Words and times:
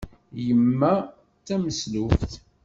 Yemma 0.45 0.93
d 1.05 1.09
tameslubt. 1.45 2.31